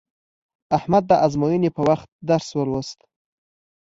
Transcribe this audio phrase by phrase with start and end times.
[0.77, 2.99] احمد د ازموینې په وخت درس ولوست.